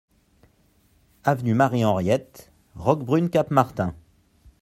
[1.25, 3.93] Avenue Marie Henriette, Roquebrune-Cap-Martin